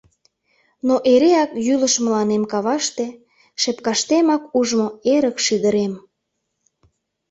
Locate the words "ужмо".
4.59-4.87